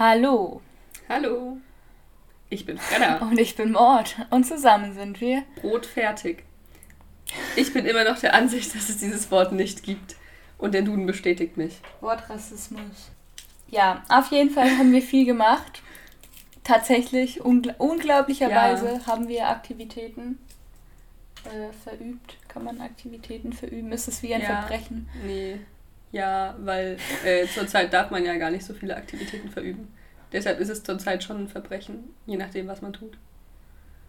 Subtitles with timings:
[0.00, 0.62] Hallo.
[1.10, 1.58] Hallo.
[2.48, 3.16] Ich bin Fredda.
[3.20, 4.16] Und ich bin Mord.
[4.30, 5.42] Und zusammen sind wir.
[5.56, 6.42] Brot fertig.
[7.54, 10.16] Ich bin immer noch der Ansicht, dass es dieses Wort nicht gibt.
[10.56, 11.82] Und der Duden bestätigt mich.
[12.00, 13.10] Wortrassismus.
[13.68, 15.82] Ja, auf jeden Fall haben wir viel gemacht.
[16.64, 19.06] Tatsächlich, ungl unglaublicherweise ja.
[19.06, 20.38] haben wir Aktivitäten
[21.44, 22.38] äh, verübt.
[22.48, 23.92] Kann man Aktivitäten verüben?
[23.92, 25.10] Ist es wie ein ja, Verbrechen?
[25.26, 25.60] Nee.
[26.12, 29.88] Ja, weil äh, zurzeit darf man ja gar nicht so viele Aktivitäten verüben.
[30.32, 33.16] Deshalb ist es zurzeit schon ein Verbrechen, je nachdem, was man tut.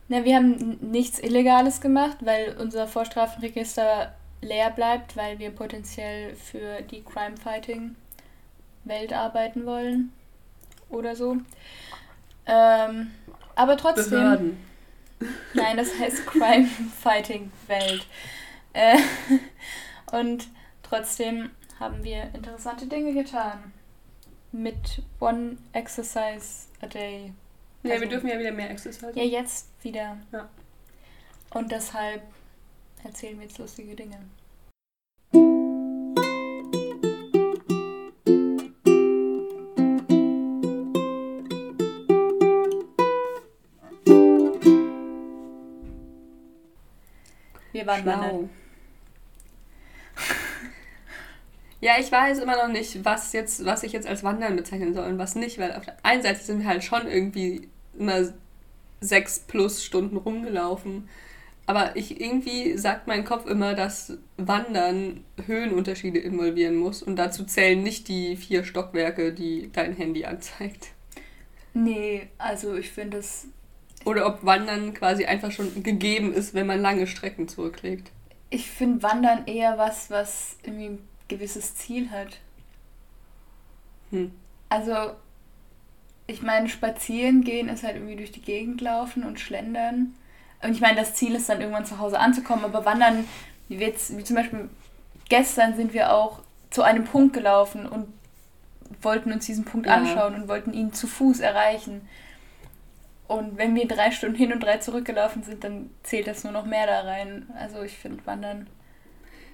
[0.07, 6.81] Na, wir haben nichts Illegales gemacht, weil unser Vorstrafenregister leer bleibt, weil wir potenziell für
[6.81, 7.95] die Crime Fighting
[8.83, 10.11] Welt arbeiten wollen
[10.89, 11.37] oder so.
[12.45, 13.11] Ähm,
[13.55, 14.09] aber trotzdem.
[14.09, 14.57] Behörden.
[15.53, 16.67] Nein, das heißt Crime
[17.01, 18.05] Fighting Welt.
[18.73, 18.97] Äh,
[20.11, 20.47] und
[20.83, 23.73] trotzdem haben wir interessante Dinge getan.
[24.51, 27.33] Mit One Exercise a Day.
[27.83, 29.11] Ja, also, wir dürfen ja wieder mehr Exercise.
[29.15, 30.17] Ja, jetzt wieder.
[30.31, 30.47] Ja.
[31.49, 32.21] Und deshalb
[33.03, 34.19] erzählen wir jetzt lustige Dinge.
[47.71, 48.11] Wir waren Schlau.
[48.11, 48.60] wandern.
[51.81, 55.09] Ja, ich weiß immer noch nicht, was jetzt, was ich jetzt als Wandern bezeichnen soll
[55.09, 58.31] und was nicht, weil auf der einen Seite sind wir halt schon irgendwie immer
[59.01, 61.09] sechs plus Stunden rumgelaufen.
[61.65, 67.81] Aber ich irgendwie sagt mein Kopf immer, dass Wandern Höhenunterschiede involvieren muss und dazu zählen
[67.81, 70.89] nicht die vier Stockwerke, die dein Handy anzeigt.
[71.73, 73.47] Nee, also ich finde es.
[74.05, 78.11] Oder ob Wandern quasi einfach schon gegeben ist, wenn man lange Strecken zurücklegt.
[78.49, 80.99] Ich finde Wandern eher was, was irgendwie
[81.31, 82.37] gewisses Ziel hat.
[84.11, 84.31] Hm.
[84.69, 84.93] Also,
[86.27, 90.13] ich meine, spazieren gehen ist halt irgendwie durch die Gegend laufen und schlendern.
[90.61, 93.25] Und ich meine, das Ziel ist dann irgendwann zu Hause anzukommen, aber wandern,
[93.67, 94.69] wie, jetzt, wie zum Beispiel
[95.29, 98.07] gestern sind wir auch zu einem Punkt gelaufen und
[99.01, 99.95] wollten uns diesen Punkt ja.
[99.95, 102.07] anschauen und wollten ihn zu Fuß erreichen.
[103.27, 106.65] Und wenn wir drei Stunden hin und drei zurückgelaufen sind, dann zählt das nur noch
[106.65, 107.49] mehr da rein.
[107.57, 108.67] Also ich finde Wandern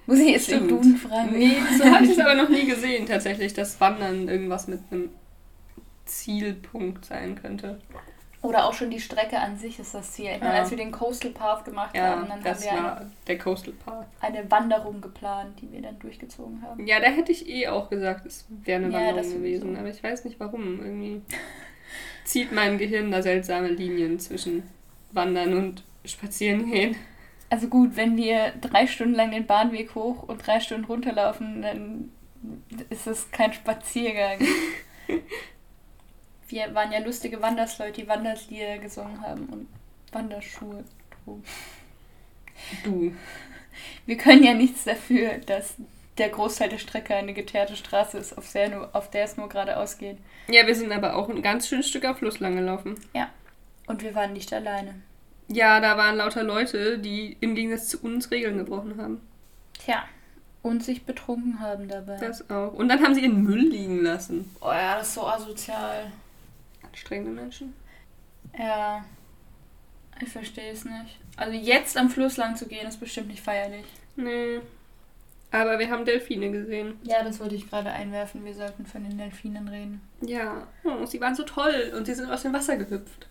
[0.08, 1.38] muss ich jetzt den Duden fragen?
[1.38, 5.10] Nee, so habe ich es aber noch nie gesehen, tatsächlich, dass Wandern irgendwas mit einem
[6.06, 7.78] Zielpunkt sein könnte.
[8.40, 10.30] Oder auch schon die Strecke an sich ist das Ziel.
[10.34, 13.36] Ich meine, als wir den Coastal Path gemacht ja, haben, dann haben wir eine, der
[13.36, 14.06] Coastal Path.
[14.20, 16.86] eine Wanderung geplant, die wir dann durchgezogen haben.
[16.86, 19.74] Ja, da hätte ich eh auch gesagt, es wäre eine ja, Wanderung gewesen.
[19.74, 19.78] So.
[19.78, 20.80] Aber ich weiß nicht warum.
[20.80, 21.20] Irgendwie
[22.24, 24.62] zieht mein Gehirn da seltsame Linien zwischen
[25.12, 26.96] Wandern und Spazieren gehen.
[27.50, 32.12] Also gut, wenn wir drei Stunden lang den Bahnweg hoch und drei Stunden runterlaufen, dann
[32.90, 34.38] ist es kein Spaziergang.
[36.48, 39.68] wir waren ja lustige Wandersleute, die Wanderslieder gesungen haben und
[40.12, 40.84] Wanderschuhe
[41.24, 41.44] trugen.
[42.84, 43.12] Du.
[44.06, 45.76] Wir können ja nichts dafür, dass
[46.18, 49.48] der Großteil der Strecke eine geteerte Straße ist, auf der, nur, auf der es nur
[49.48, 50.18] geradeaus geht.
[50.48, 52.96] Ja, wir sind aber auch ein ganz schönes Stück am Fluss lang gelaufen.
[53.14, 53.30] Ja.
[53.86, 55.00] Und wir waren nicht alleine.
[55.48, 59.20] Ja, da waren lauter Leute, die im Gegensatz zu uns Regeln gebrochen haben.
[59.78, 60.04] Tja.
[60.62, 62.18] Und sich betrunken haben dabei.
[62.18, 62.74] Das auch.
[62.74, 64.54] Und dann haben sie ihren Müll liegen lassen.
[64.60, 66.12] Oh ja, das ist so asozial.
[66.82, 67.74] Anstrengende Menschen.
[68.58, 69.04] Ja.
[70.20, 71.18] Ich verstehe es nicht.
[71.36, 73.86] Also jetzt am Fluss lang zu gehen, ist bestimmt nicht feierlich.
[74.16, 74.60] Nee.
[75.50, 76.98] Aber wir haben Delfine gesehen.
[77.04, 78.44] Ja, das wollte ich gerade einwerfen.
[78.44, 80.02] Wir sollten von den Delfinen reden.
[80.20, 80.66] Ja.
[80.84, 83.28] Oh, sie waren so toll und sie sind aus dem Wasser gehüpft.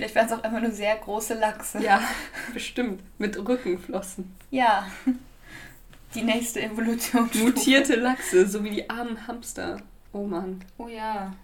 [0.00, 1.78] Vielleicht waren es auch einfach nur sehr große Lachse.
[1.82, 2.00] Ja,
[2.54, 3.02] bestimmt.
[3.18, 4.34] Mit Rückenflossen.
[4.50, 4.90] Ja.
[6.14, 7.28] Die nächste Evolution.
[7.34, 9.76] Mutierte Lachse, so wie die armen Hamster.
[10.14, 10.64] Oh Mann.
[10.78, 11.36] Oh ja.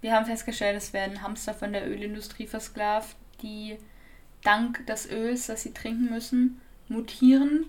[0.00, 3.78] Wir haben festgestellt, es werden Hamster von der Ölindustrie versklavt, die
[4.42, 7.66] dank des Öls, das sie trinken müssen, mutieren.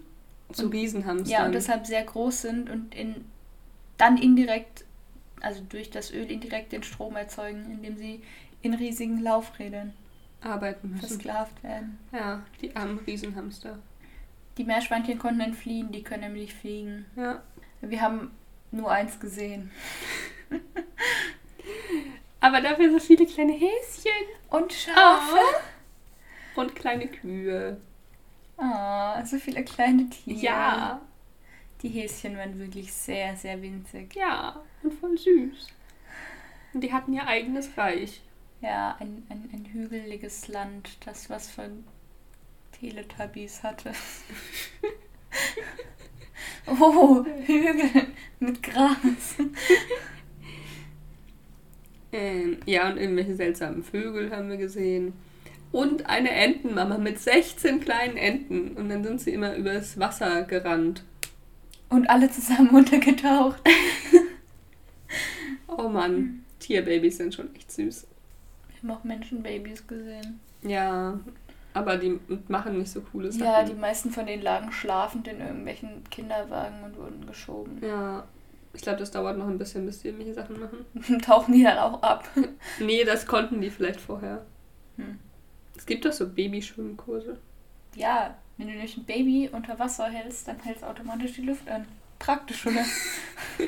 [0.51, 1.31] Zu Riesenhamstern.
[1.39, 3.25] Ja, und deshalb sehr groß sind und in,
[3.97, 4.85] dann indirekt,
[5.39, 8.23] also durch das Öl indirekt den Strom erzeugen, indem sie
[8.63, 9.93] in riesigen Laufrädern
[10.41, 11.07] arbeiten müssen.
[11.07, 11.99] Versklavt werden.
[12.11, 13.77] Ja, die armen Riesenhamster.
[14.57, 17.05] Die Meerschweinchen konnten entfliehen, die können nämlich fliegen.
[17.15, 17.43] Ja.
[17.81, 18.31] Wir haben
[18.71, 19.71] nur eins gesehen.
[22.39, 24.11] Aber dafür so viele kleine Häschen.
[24.49, 25.37] Und Schafe.
[26.55, 26.61] Oh.
[26.61, 27.77] Und kleine Kühe.
[28.57, 30.39] Ah, oh, so viele kleine Tiere.
[30.39, 31.01] Ja.
[31.81, 34.15] Die Häschen waren wirklich sehr, sehr winzig.
[34.15, 35.67] Ja, und voll süß.
[36.73, 38.21] Und die hatten ihr eigenes Reich.
[38.63, 41.83] Ja, ein, ein, ein hügeliges Land, das was von
[42.71, 43.91] Teletubbies hatte.
[46.67, 48.07] oh, Hügel
[48.39, 49.35] mit Gras.
[52.13, 55.11] Ähm, ja, und irgendwelche seltsamen Vögel haben wir gesehen.
[55.73, 58.77] Und eine Entenmama mit 16 kleinen Enten.
[58.77, 61.03] Und dann sind sie immer übers Wasser gerannt.
[61.89, 63.61] Und alle zusammen untergetaucht.
[65.67, 68.07] oh Mann, Tierbabys sind schon echt süß.
[68.83, 70.39] Habe auch Menschenbabys gesehen.
[70.61, 71.19] Ja,
[71.73, 73.45] aber die machen nicht so coole Sachen.
[73.45, 77.81] Ja, die meisten von denen lagen schlafend in irgendwelchen Kinderwagen und wurden geschoben.
[77.81, 78.25] Ja,
[78.73, 81.21] ich glaube, das dauert noch ein bisschen, bis die irgendwelche Sachen machen.
[81.21, 82.29] Tauchen die dann auch ab?
[82.79, 84.45] nee, das konnten die vielleicht vorher.
[84.97, 85.19] Hm.
[85.75, 87.37] Es gibt doch so Babyschwimmkurse.
[87.95, 91.67] Ja, wenn du durch ein Baby unter Wasser hältst, dann hältst du automatisch die Luft
[91.69, 91.87] an.
[92.19, 92.85] Praktisch, oder?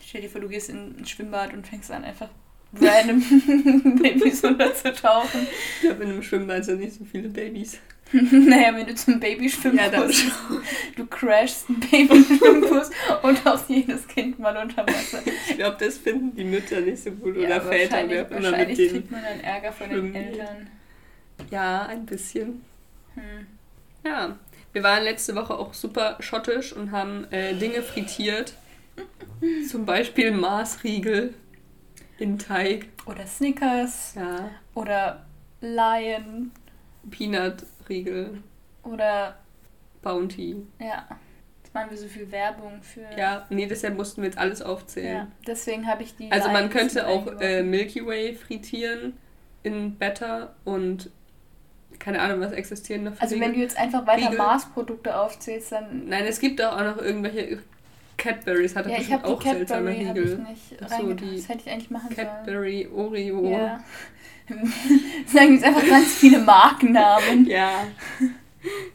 [0.00, 2.28] Stell dir vor, du gehst in ein Schwimmbad und fängst an, einfach
[2.74, 5.46] random Babys unterzutauchen.
[5.76, 7.78] Ich glaube, in einem Schwimmbad sind nicht so viele Babys.
[8.12, 10.10] naja, wenn du zum Babyschwimmbus ja, dann
[10.96, 12.90] du crashst einen Babyschwimmbus
[13.22, 15.20] und auch jedes Kind mal unter Wasser.
[15.26, 17.96] Ich glaube, das finden die Mütter nicht so gut ja, oder Väter.
[17.96, 20.70] Wahrscheinlich, wahrscheinlich kriegt man dann Ärger von den Eltern.
[21.50, 22.64] Ja, ein bisschen.
[23.14, 23.46] Hm.
[24.04, 24.38] Ja,
[24.72, 28.54] wir waren letzte Woche auch super schottisch und haben äh, Dinge frittiert.
[29.68, 31.34] Zum Beispiel Maßriegel
[32.18, 32.88] in Teig.
[33.06, 34.14] Oder Snickers.
[34.16, 34.50] Ja.
[34.74, 35.24] Oder
[35.60, 36.50] Lion.
[37.10, 38.42] Peanut-Riegel.
[38.82, 39.36] Oder
[40.02, 40.56] Bounty.
[40.80, 41.06] Ja.
[41.62, 43.04] Jetzt machen wir so viel Werbung für.
[43.16, 45.16] Ja, nee, deshalb mussten wir jetzt alles aufzählen.
[45.16, 46.30] Ja, deswegen habe ich die.
[46.32, 49.14] Also man könnte auch äh, Milky Way frittieren
[49.62, 51.10] in Better und
[51.98, 53.48] keine Ahnung, was existieren noch für Also Riegel.
[53.48, 56.08] wenn du jetzt einfach weiter Mars-Produkte aufzählst, dann.
[56.08, 57.58] Nein, es gibt auch noch irgendwelche
[58.18, 60.46] Cadburys hatte ja, bestimmt auch Cadbury seltsame Riegel.
[60.52, 63.06] Ich nicht so, die das hätte ich eigentlich machen Cadbury, sollen.
[63.06, 63.50] Oreo.
[63.50, 63.84] Ja.
[65.26, 67.46] Sagen jetzt einfach ganz viele Markennamen.
[67.46, 67.86] Ja.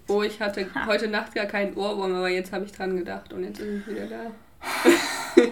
[0.08, 0.86] Oh, ich hatte ha.
[0.88, 3.88] heute Nacht gar keinen Ohrwurm, aber jetzt habe ich dran gedacht und jetzt ist es
[3.88, 5.42] wieder da.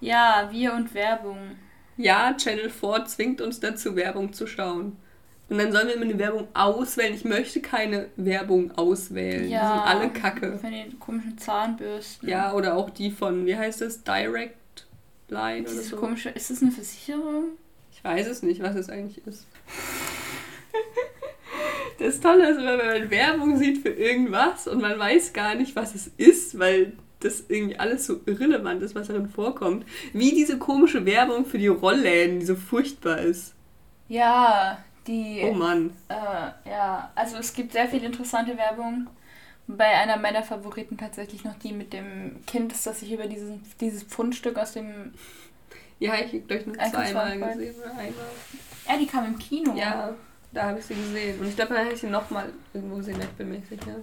[0.00, 1.56] ja, wir und Werbung.
[1.96, 4.96] Ja, Channel 4 zwingt uns dazu, Werbung zu schauen.
[5.50, 7.12] Und dann sollen wir immer eine Werbung auswählen.
[7.12, 9.50] Ich möchte keine Werbung auswählen.
[9.50, 10.58] Ja, die sind alle kacke.
[10.58, 12.28] Von den komischen Zahnbürsten.
[12.28, 14.04] Ja, oder auch die von, wie heißt das?
[14.04, 14.54] Direct
[15.28, 15.96] Line oder so.
[15.96, 17.46] Komische, ist das eine Versicherung?
[17.92, 19.48] Ich weiß es nicht, was es eigentlich ist.
[21.98, 25.96] das Tolle ist, wenn man Werbung sieht für irgendwas und man weiß gar nicht, was
[25.96, 29.84] es ist, weil das irgendwie alles so irrelevant ist, was darin vorkommt.
[30.12, 33.54] Wie diese komische Werbung für die Rollläden, die so furchtbar ist.
[34.08, 34.78] Ja,
[35.10, 35.42] die.
[35.44, 35.92] Oh Mann.
[36.08, 39.08] Äh, ja, also es gibt sehr viel interessante Werbung.
[39.66, 44.02] Bei einer meiner Favoriten tatsächlich noch die mit dem Kind, das sich über diesen, dieses
[44.02, 45.12] Pfundstück aus dem.
[45.98, 48.12] Ja, ich habe gleich nur zweimal gesehen oder einmal.
[48.88, 49.74] Ja, die kam im Kino.
[49.76, 50.14] Ja,
[50.52, 51.38] da habe ich sie gesehen.
[51.40, 53.96] Und ich glaube, da habe ich sie nochmal irgendwo gesehen, ich bin mir sicher.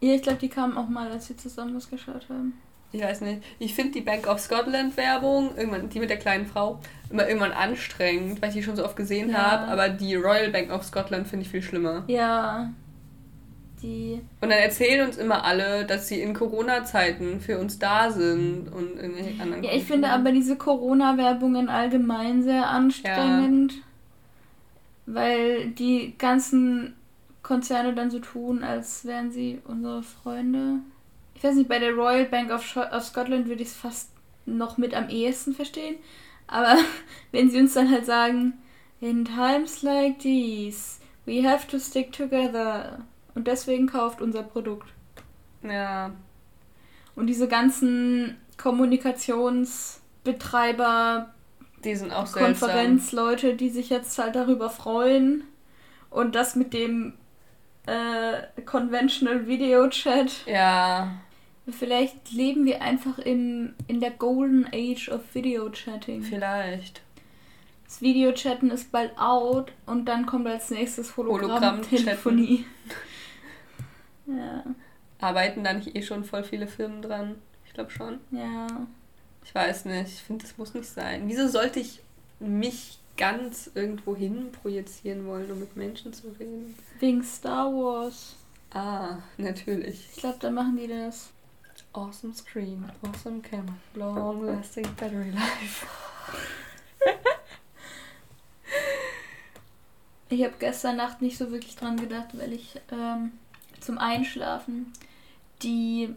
[0.00, 2.54] Ja, ich glaube, die kamen auch mal, als wir zusammen was geschaut haben
[2.96, 6.46] ich weiß nicht, ich finde die Bank of Scotland Werbung, irgendwann die mit der kleinen
[6.46, 9.38] Frau, immer irgendwann anstrengend, weil ich die schon so oft gesehen ja.
[9.38, 12.04] habe, aber die Royal Bank of Scotland finde ich viel schlimmer.
[12.06, 12.72] Ja.
[13.82, 14.22] Die.
[14.40, 18.96] Und dann erzählen uns immer alle, dass sie in Corona-Zeiten für uns da sind und
[18.96, 19.62] irgendwelche anderen.
[19.62, 23.80] Ja, ich finde aber diese Corona-Werbungen allgemein sehr anstrengend, ja.
[25.06, 26.94] weil die ganzen
[27.42, 30.78] Konzerne dann so tun, als wären sie unsere Freunde
[31.36, 34.08] ich weiß nicht, bei der Royal Bank of, of Scotland würde ich es fast
[34.46, 35.96] noch mit am ehesten verstehen.
[36.46, 36.78] Aber
[37.32, 38.54] wenn sie uns dann halt sagen,
[39.00, 43.00] in times like these, we have to stick together.
[43.34, 44.88] Und deswegen kauft unser Produkt.
[45.62, 46.12] Ja.
[47.14, 51.34] Und diese ganzen Kommunikationsbetreiber,
[51.84, 55.44] die sind auch Konferenzleute, die sich jetzt halt darüber freuen.
[56.08, 57.12] Und das mit dem
[57.84, 60.46] äh, Conventional Video Chat.
[60.46, 61.10] Ja.
[61.68, 66.22] Vielleicht leben wir einfach im, in der Golden Age of Video Chatting.
[66.22, 67.02] Vielleicht.
[67.84, 72.64] Das Videochatten ist bald out und dann kommt als nächstes Hologramm-Telefonie.
[74.26, 74.64] Hologramm ja.
[75.20, 77.36] Arbeiten da nicht eh schon voll viele Firmen dran?
[77.64, 78.18] Ich glaube schon.
[78.30, 78.66] Ja.
[79.44, 80.08] Ich weiß nicht.
[80.08, 81.28] Ich finde, das muss nicht sein.
[81.28, 82.00] Wieso sollte ich
[82.40, 86.76] mich ganz irgendwo hin projizieren wollen, um mit Menschen zu reden?
[86.98, 88.36] Wegen Star Wars.
[88.70, 90.08] Ah, natürlich.
[90.12, 91.30] Ich glaube, da machen die das.
[91.96, 95.86] Awesome screen, awesome camera, long lasting battery life.
[100.28, 103.32] ich habe gestern Nacht nicht so wirklich dran gedacht, weil ich ähm,
[103.80, 104.92] zum Einschlafen
[105.62, 106.14] die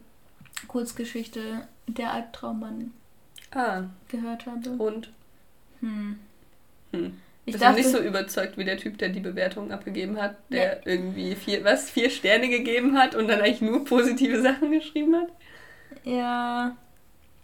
[0.68, 2.92] Kurzgeschichte Der Albtraummann
[3.52, 3.84] ah.
[4.10, 4.72] gehört habe.
[4.72, 5.14] Und?
[5.80, 6.20] Hm.
[6.92, 7.18] Hm.
[7.46, 10.80] Ich bin nicht so überzeugt wie der Typ, der die Bewertung abgegeben hat, der ja.
[10.84, 15.30] irgendwie vier, was, vier Sterne gegeben hat und dann eigentlich nur positive Sachen geschrieben hat.
[16.04, 16.76] Ja,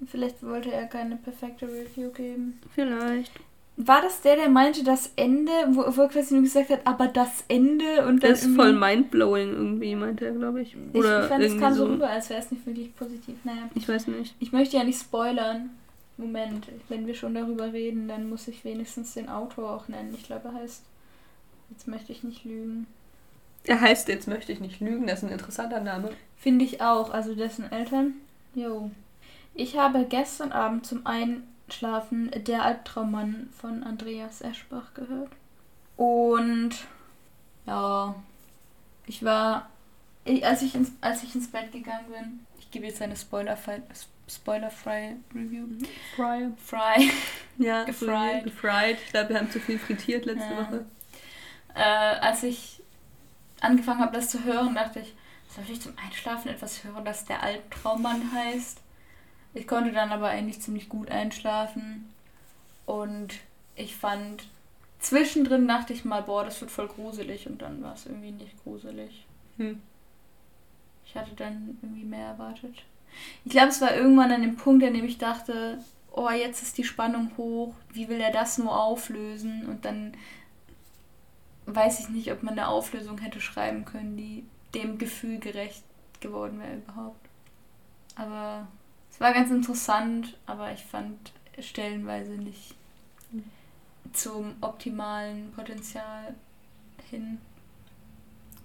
[0.07, 2.59] Vielleicht wollte er keine perfekte Review geben.
[2.74, 3.31] Vielleicht.
[3.77, 7.07] War das der, der meinte das Ende, wo, wo er quasi nur gesagt hat, aber
[7.07, 8.31] das Ende und dann.
[8.31, 10.75] Das ist voll mindblowing irgendwie, meinte er, glaube ich.
[10.93, 13.35] Oder ich fand, es kam so rüber, als wäre es nicht wirklich positiv.
[13.43, 13.69] Naja.
[13.74, 14.35] Ich weiß nicht.
[14.39, 15.71] Ich möchte ja nicht spoilern.
[16.17, 20.13] Moment, wenn wir schon darüber reden, dann muss ich wenigstens den Autor auch nennen.
[20.13, 20.83] Ich glaube, er heißt.
[21.71, 22.85] Jetzt möchte ich nicht lügen.
[23.65, 26.12] Er heißt Jetzt möchte ich nicht lügen, das ist ein interessanter Name.
[26.38, 27.12] Finde ich auch.
[27.12, 28.13] Also dessen Eltern.
[28.55, 28.89] Jo.
[29.53, 35.31] Ich habe gestern Abend zum Einschlafen Der Albtraummann von Andreas Eschbach gehört.
[35.97, 36.71] Und
[37.65, 38.15] ja,
[39.05, 39.69] ich war,
[40.41, 43.83] als ich ins, als ich ins Bett gegangen bin, ich gebe jetzt eine spoilerfreie
[44.27, 44.71] Spoiler
[45.35, 45.67] Review.
[46.15, 46.50] Fry.
[46.57, 47.12] Fry.
[47.57, 48.43] Ja, gefried.
[48.43, 48.97] gefried.
[49.05, 50.57] Ich glaube, wir haben zu viel frittiert letzte ja.
[50.57, 50.85] Woche.
[51.74, 52.83] Äh, als ich
[53.62, 55.13] angefangen habe, das zu hören, dachte ich,
[55.50, 58.82] soll ich zum Einschlafen etwas hören, das der Albtraummann heißt?
[59.54, 62.14] Ich konnte dann aber eigentlich ziemlich gut einschlafen.
[62.86, 63.36] Und
[63.75, 64.44] ich fand,
[65.00, 67.48] zwischendrin dachte ich mal, boah, das wird voll gruselig.
[67.48, 69.25] Und dann war es irgendwie nicht gruselig.
[69.58, 69.82] Hm.
[71.06, 72.84] Ich hatte dann irgendwie mehr erwartet.
[73.46, 75.80] Ich glaube, es war irgendwann an dem Punkt, an dem ich dachte,
[76.12, 77.74] oh, jetzt ist die Spannung hoch.
[77.94, 79.66] Wie will er das nur auflösen?
[79.68, 80.16] Und dann
[81.66, 85.84] weiß ich nicht, ob man eine Auflösung hätte schreiben können, die dem Gefühl gerecht
[86.20, 87.29] geworden wäre überhaupt.
[88.15, 88.67] Aber
[89.12, 92.75] es war ganz interessant, aber ich fand stellenweise nicht
[94.13, 96.36] zum optimalen Potenzial
[97.10, 97.39] hin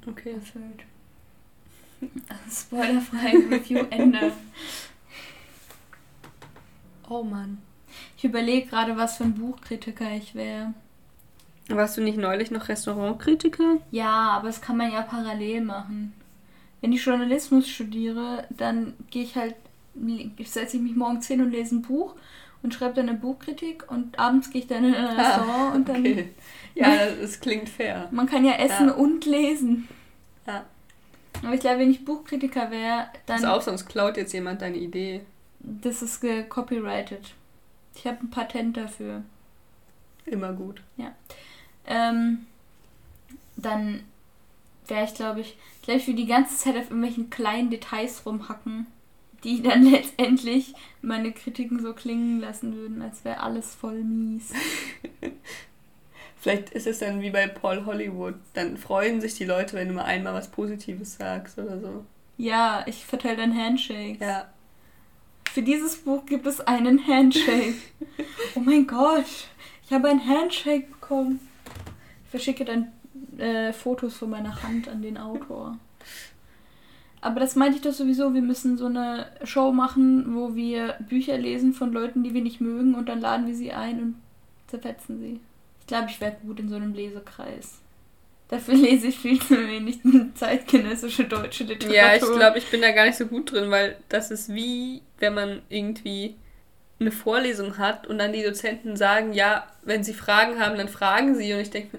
[0.06, 0.32] okay.
[0.32, 0.84] erfüllt.
[2.28, 4.32] Also spoilerfrei Review Ende.
[7.10, 7.60] Oh Mann.
[8.16, 10.72] Ich überlege gerade, was für ein Buchkritiker ich wäre.
[11.76, 13.78] Warst du nicht neulich noch Restaurantkritiker?
[13.90, 16.12] Ja, aber das kann man ja parallel machen.
[16.80, 19.54] Wenn ich Journalismus studiere, dann gehe ich halt,
[20.44, 22.14] setze ich mich morgens hin und lese ein Buch
[22.62, 25.88] und schreibe dann eine Buchkritik und abends gehe ich dann in ein Restaurant ah, und
[25.88, 26.00] dann.
[26.00, 26.30] Okay.
[26.74, 28.08] Ja, das klingt fair.
[28.10, 28.94] Man kann ja essen ja.
[28.94, 29.88] und lesen.
[30.46, 30.64] Ja.
[31.42, 33.42] Aber ich glaube, wenn ich Buchkritiker wäre, dann.
[33.42, 35.20] Pass auf, sonst klaut jetzt jemand deine Idee.
[35.60, 37.34] Das ist gecopyrighted.
[37.94, 39.22] Ich habe ein Patent dafür.
[40.24, 40.82] Immer gut.
[40.96, 41.12] Ja
[41.86, 42.46] ähm,
[43.56, 44.00] dann
[44.86, 48.86] wäre ich, glaube ich, gleich für die ganze Zeit auf irgendwelchen kleinen Details rumhacken,
[49.44, 54.52] die dann letztendlich meine Kritiken so klingen lassen würden, als wäre alles voll mies.
[56.36, 58.34] Vielleicht ist es dann wie bei Paul Hollywood.
[58.54, 62.04] Dann freuen sich die Leute, wenn du mal einmal was Positives sagst oder so.
[62.38, 64.20] Ja, ich verteile dann Handshakes.
[64.20, 64.50] Ja.
[65.52, 67.74] Für dieses Buch gibt es einen Handshake.
[68.54, 69.26] oh mein Gott,
[69.84, 71.40] ich habe einen Handshake bekommen
[72.30, 72.92] verschicke dann
[73.38, 75.76] äh, Fotos von meiner Hand an den Autor.
[77.20, 81.36] Aber das meinte ich doch sowieso, wir müssen so eine Show machen, wo wir Bücher
[81.36, 84.14] lesen von Leuten, die wir nicht mögen und dann laden wir sie ein und
[84.68, 85.40] zerfetzen sie.
[85.80, 87.80] Ich glaube, ich wäre gut in so einem Lesekreis.
[88.48, 89.98] Dafür lese ich viel zu wenig
[90.34, 91.94] zeitgenössische deutsche Literatur.
[91.94, 95.02] Ja, ich glaube, ich bin da gar nicht so gut drin, weil das ist wie,
[95.18, 96.36] wenn man irgendwie
[97.00, 101.34] eine Vorlesung hat und dann die Dozenten sagen, ja, wenn sie Fragen haben, dann fragen
[101.34, 101.52] sie.
[101.54, 101.98] Und ich denke,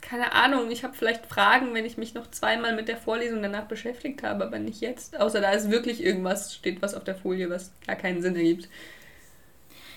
[0.00, 3.64] keine Ahnung, ich habe vielleicht Fragen, wenn ich mich noch zweimal mit der Vorlesung danach
[3.64, 5.20] beschäftigt habe, aber nicht jetzt.
[5.20, 8.68] Außer da ist wirklich irgendwas, steht was auf der Folie, was gar keinen Sinn ergibt.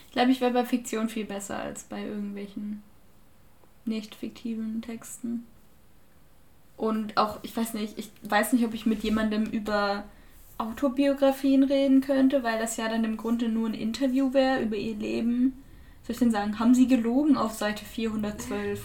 [0.07, 2.83] Ich glaube, ich wäre bei Fiktion viel besser als bei irgendwelchen
[3.85, 5.45] nicht fiktiven Texten.
[6.77, 10.03] Und auch, ich weiß nicht, ich weiß nicht, ob ich mit jemandem über
[10.57, 14.95] Autobiografien reden könnte, weil das ja dann im Grunde nur ein Interview wäre über ihr
[14.95, 15.63] Leben.
[16.03, 18.81] Soll ich denn sagen, haben Sie gelogen auf Seite 412?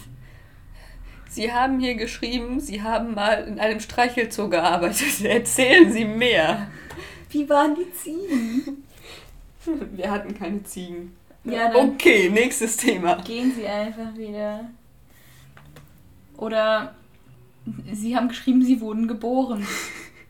[1.29, 5.21] Sie haben hier geschrieben, Sie haben mal in einem Streichelzoo gearbeitet.
[5.23, 6.67] Erzählen Sie mehr.
[7.29, 8.83] Wie waren die Ziegen?
[9.95, 11.15] Wir hatten keine Ziegen.
[11.43, 13.21] Ja, okay, nächstes Thema.
[13.21, 14.69] Gehen Sie einfach wieder.
[16.35, 16.95] Oder
[17.91, 19.65] Sie haben geschrieben, Sie wurden geboren.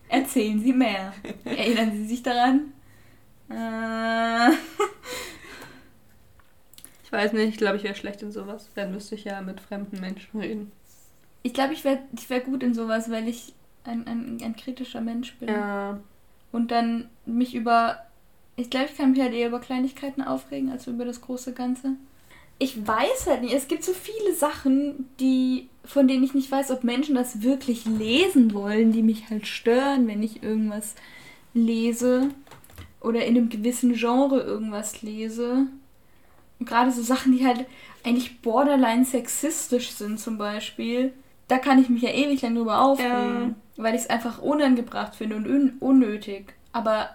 [0.10, 1.14] Erzählen Sie mehr.
[1.46, 2.74] Erinnern Sie sich daran?
[3.50, 4.56] Äh.
[7.08, 8.70] Ich weiß nicht, ich glaube, ich wäre schlecht in sowas.
[8.76, 10.74] Dann müsste ich ja mit fremden Menschen reden.
[11.42, 13.54] Ich glaube, ich wäre ich wär gut in sowas, weil ich
[13.86, 15.48] ein, ein, ein kritischer Mensch bin.
[15.48, 16.02] Ja.
[16.52, 18.04] Und dann mich über.
[18.58, 21.94] Ich glaube, ich kann mich halt eher über Kleinigkeiten aufregen, als über das große Ganze.
[22.60, 23.54] Ich weiß halt nicht.
[23.54, 27.86] Es gibt so viele Sachen, die von denen ich nicht weiß, ob Menschen das wirklich
[27.86, 30.96] lesen wollen, die mich halt stören, wenn ich irgendwas
[31.54, 32.30] lese
[33.00, 35.68] oder in einem gewissen Genre irgendwas lese.
[36.60, 37.66] Und gerade so Sachen, die halt
[38.04, 41.14] eigentlich borderline sexistisch sind zum Beispiel,
[41.48, 43.84] da kann ich mich ja ewig lang drüber aufregen, ja.
[43.84, 46.54] weil ich es einfach unangebracht finde und un unnötig.
[46.74, 47.10] Aber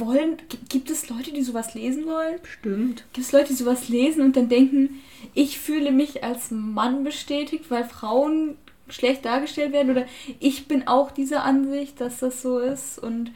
[0.00, 0.36] wollen,
[0.68, 2.38] gibt es Leute, die sowas lesen wollen?
[2.42, 3.04] Stimmt.
[3.12, 5.00] Gibt es Leute, die sowas lesen und dann denken,
[5.34, 8.56] ich fühle mich als Mann bestätigt, weil Frauen
[8.88, 10.06] schlecht dargestellt werden oder
[10.40, 13.32] ich bin auch dieser Ansicht, dass das so ist und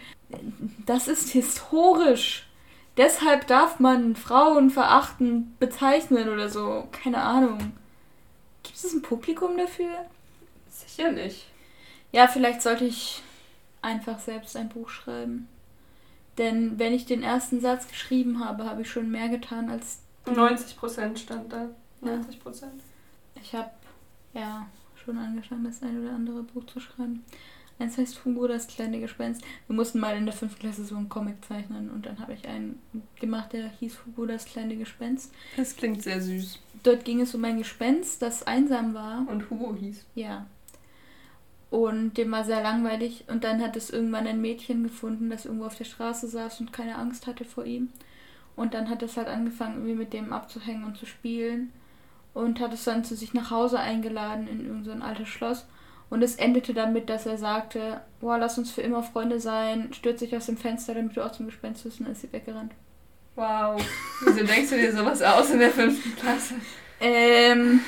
[0.87, 2.47] das ist historisch.
[2.97, 6.89] Deshalb darf man Frauen verachtend bezeichnen oder so.
[6.91, 7.73] Keine Ahnung.
[8.63, 10.07] Gibt es ein Publikum dafür?
[10.69, 11.47] Sicher nicht.
[12.13, 13.23] Ja, vielleicht sollte ich
[13.83, 15.49] einfach selbst ein Buch schreiben.
[16.39, 20.01] Denn wenn ich den ersten Satz geschrieben habe, habe ich schon mehr getan als.
[20.27, 21.69] 90% stand da.
[22.03, 22.65] 90%.
[23.43, 23.71] Ich habe
[24.35, 24.67] ja
[24.97, 27.25] schon angefangen, das ein oder andere Buch zu schreiben.
[27.81, 29.43] Eins heißt Hugo, das kleine Gespenst.
[29.69, 32.47] Wir mussten mal in der fünften Klasse so einen Comic zeichnen und dann habe ich
[32.49, 32.81] einen
[33.21, 35.33] gemacht, der hieß Hugo, das kleine Gespenst.
[35.57, 36.59] Das klingt sehr süß.
[36.83, 39.27] Dort ging es um ein Gespenst, das einsam war.
[39.29, 40.05] Und Hugo hieß.
[40.15, 40.47] Ja.
[41.71, 43.25] Und dem war sehr langweilig.
[43.29, 46.73] Und dann hat es irgendwann ein Mädchen gefunden, das irgendwo auf der Straße saß und
[46.73, 47.91] keine Angst hatte vor ihm.
[48.57, 51.73] Und dann hat es halt angefangen, irgendwie mit dem abzuhängen und zu spielen.
[52.35, 55.67] Und hat es dann zu sich nach Hause eingeladen in irgendein so altes Schloss.
[56.11, 60.21] Und es endete damit, dass er sagte, boah, lass uns für immer Freunde sein, stürzt
[60.21, 62.73] sich aus dem Fenster, damit du aus dem Gespenst bist und dann ist sie weggerannt.
[63.37, 63.81] Wow.
[64.25, 66.55] Wieso denkst du dir sowas aus in der fünften Klasse?
[67.01, 67.81] Ähm,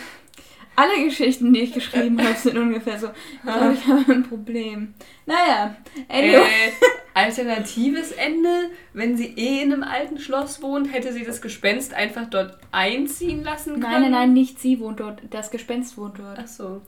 [0.77, 3.09] alle Geschichten, die ich geschrieben habe, sind ungefähr so.
[3.35, 4.95] Ich glaube, ich habe ein Problem.
[5.27, 5.77] Naja,
[6.09, 6.39] anyway.
[6.39, 6.73] Äh,
[7.15, 12.27] alternatives Ende, wenn sie eh in einem alten Schloss wohnt, hätte sie das Gespenst einfach
[12.31, 13.83] dort einziehen lassen können?
[13.83, 15.23] Nein, nein, nein, nicht sie wohnt dort.
[15.31, 16.39] Das Gespenst wohnt dort.
[16.41, 16.83] Ach so.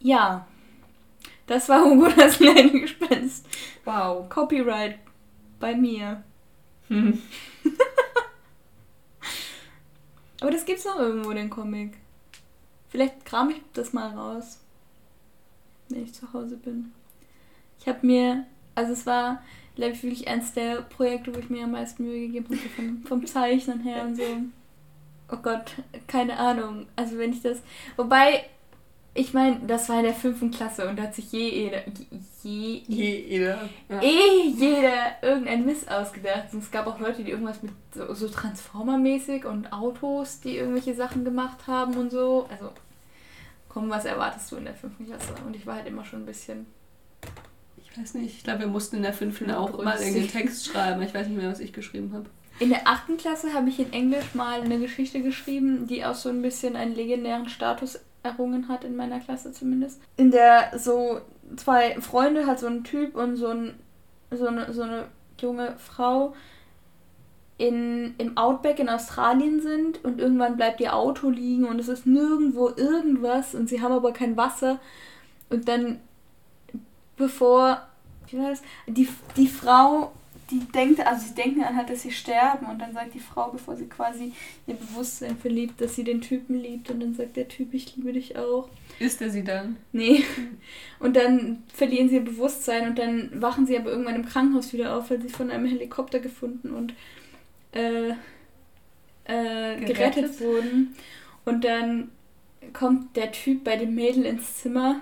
[0.00, 0.46] Ja.
[1.46, 3.46] Das war Hugo das kleine Gespenst.
[3.84, 4.28] Wow.
[4.28, 4.98] Copyright
[5.60, 6.22] bei mir.
[6.88, 7.20] Hm.
[10.40, 11.98] Aber das gibt's noch irgendwo, den Comic.
[12.88, 14.58] Vielleicht kram ich das mal raus,
[15.88, 16.92] wenn ich zu Hause bin.
[17.80, 19.42] Ich habe mir, also es war,
[19.74, 23.02] glaube ich, wirklich eins der Projekte, wo ich mir am meisten Mühe gegeben habe, vom,
[23.04, 24.22] vom Zeichnen her und so.
[25.30, 25.72] Oh Gott,
[26.06, 26.86] keine Ahnung.
[26.96, 27.62] Also wenn ich das.
[27.96, 28.44] Wobei,
[29.18, 31.82] ich meine, das war in der fünften Klasse und da hat sich je jeder,
[32.44, 34.00] je, je, jeder, ja.
[34.00, 36.52] eh jeder irgendein Mist ausgedacht.
[36.52, 40.94] Und es gab auch Leute, die irgendwas mit so, so Transformer-mäßig und Autos, die irgendwelche
[40.94, 42.46] Sachen gemacht haben und so.
[42.48, 42.70] Also,
[43.68, 45.34] komm, was erwartest du in der fünften Klasse?
[45.44, 46.66] Und ich war halt immer schon ein bisschen.
[47.76, 51.02] Ich weiß nicht, ich glaube, wir mussten in der fünften auch mal irgendeinen Text schreiben.
[51.02, 52.26] Ich weiß nicht mehr, was ich geschrieben habe.
[52.60, 56.28] In der achten Klasse habe ich in Englisch mal eine Geschichte geschrieben, die auch so
[56.28, 60.00] ein bisschen einen legendären Status errungen hat, in meiner Klasse zumindest.
[60.16, 61.20] In der so
[61.56, 63.74] zwei Freunde, halt so ein Typ und so, ein,
[64.30, 65.06] so, eine, so eine
[65.40, 66.34] junge Frau
[67.56, 72.06] in, im Outback in Australien sind und irgendwann bleibt ihr Auto liegen und es ist
[72.06, 74.78] nirgendwo irgendwas und sie haben aber kein Wasser
[75.50, 76.00] und dann
[77.16, 77.88] bevor
[78.30, 78.62] wie war das?
[78.86, 80.12] Die, die Frau
[80.50, 83.50] die denkt, also sie denken an halt, dass sie sterben und dann sagt die Frau,
[83.50, 84.32] bevor sie quasi
[84.66, 88.12] ihr Bewusstsein verliebt, dass sie den Typen liebt und dann sagt der Typ, ich liebe
[88.12, 88.68] dich auch.
[88.98, 89.76] Ist er sie dann?
[89.92, 90.24] Nee.
[91.00, 94.96] Und dann verlieren sie ihr Bewusstsein und dann wachen sie aber irgendwann im Krankenhaus wieder
[94.96, 96.94] auf, weil sie von einem Helikopter gefunden und
[97.72, 98.10] äh,
[99.24, 99.86] äh, gerettet.
[99.86, 100.96] gerettet wurden.
[101.44, 102.10] Und dann
[102.72, 105.00] kommt der Typ bei dem Mädel ins Zimmer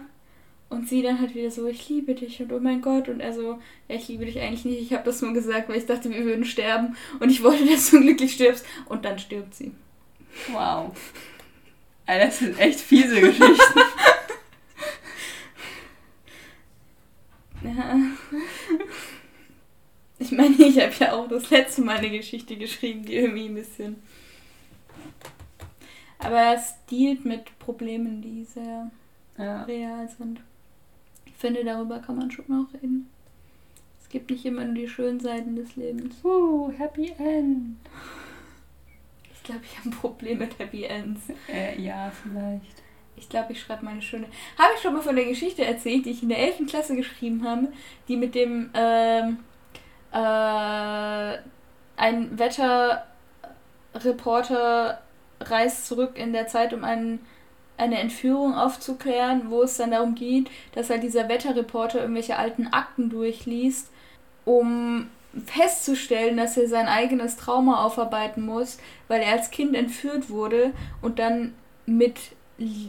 [0.69, 3.09] und sie dann halt wieder so, ich liebe dich und oh mein Gott.
[3.09, 4.81] Und er so, ja, ich liebe dich eigentlich nicht.
[4.81, 6.97] Ich habe das nur gesagt, weil ich dachte, wir würden sterben.
[7.21, 8.67] Und ich wollte, dass du glücklich stirbst.
[8.87, 9.73] Und dann stirbt sie.
[10.51, 10.91] Wow.
[12.05, 13.81] Alter, das sind echt fiese Geschichten.
[17.63, 17.97] ja.
[20.19, 23.55] Ich meine, ich habe ja auch das letzte Mal eine Geschichte geschrieben, die irgendwie ein
[23.55, 24.03] bisschen.
[26.19, 28.91] Aber es dealt mit Problemen, die sehr
[29.39, 29.63] ja.
[29.65, 30.41] real sind
[31.39, 33.11] finde, darüber kann man schon noch reden.
[34.01, 36.17] Es gibt nicht immer nur die schönen Seiten des Lebens.
[36.25, 37.77] Uh, Happy End.
[39.33, 41.23] Ich glaube, ich habe ein Problem mit Happy Ends.
[41.49, 42.83] Äh, ja, vielleicht.
[43.17, 44.27] Ich glaube, ich schreibe meine schöne.
[44.59, 46.67] Habe ich schon mal von der Geschichte erzählt, die ich in der 11.
[46.69, 47.73] Klasse geschrieben habe,
[48.09, 49.39] die mit dem ähm,
[50.13, 51.39] äh,
[51.97, 55.01] ein Wetterreporter
[55.41, 57.19] reist zurück in der Zeit, um einen
[57.77, 63.11] eine Entführung aufzuklären, wo es dann darum geht, dass halt dieser Wetterreporter irgendwelche alten Akten
[63.11, 63.91] durchliest,
[64.45, 65.09] um
[65.45, 71.19] festzustellen, dass er sein eigenes Trauma aufarbeiten muss, weil er als Kind entführt wurde und
[71.19, 72.17] dann mit,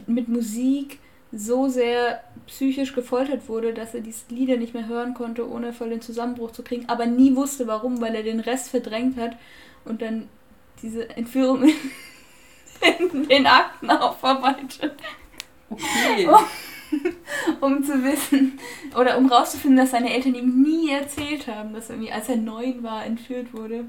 [0.06, 0.98] mit Musik
[1.30, 5.90] so sehr psychisch gefoltert wurde, dass er diese Lieder nicht mehr hören konnte, ohne voll
[5.90, 9.36] den Zusammenbruch zu kriegen, aber nie wusste warum, weil er den Rest verdrängt hat
[9.84, 10.28] und dann
[10.82, 11.64] diese Entführung
[12.98, 14.94] in den Akten aufarbeitet.
[15.70, 16.28] Okay.
[17.60, 18.58] um zu wissen
[18.98, 22.36] oder um rauszufinden, dass seine Eltern ihm nie erzählt haben, dass er irgendwie, als er
[22.36, 23.84] neun war, entführt wurde.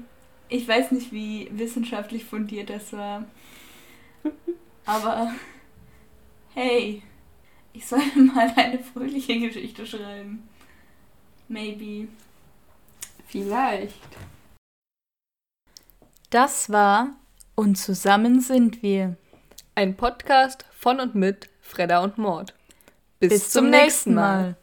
[0.48, 3.24] Ich weiß nicht, wie wissenschaftlich fundiert das war.
[4.84, 5.32] Aber
[6.54, 7.02] hey,
[7.72, 10.48] ich sollte mal eine fröhliche Geschichte schreiben.
[11.48, 12.08] Maybe.
[13.26, 13.94] Vielleicht.
[16.30, 17.10] Das war
[17.60, 19.18] Und zusammen sind wir.
[19.74, 22.54] Ein Podcast von und mit Fredda und Mord.
[23.18, 24.42] Bis, Bis zum, zum nächsten Mal.
[24.42, 24.56] Mal.